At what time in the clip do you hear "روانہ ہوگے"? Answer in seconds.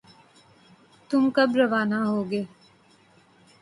1.59-2.41